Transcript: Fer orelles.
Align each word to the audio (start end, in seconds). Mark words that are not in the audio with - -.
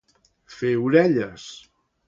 Fer 0.55 0.71
orelles. 0.87 1.47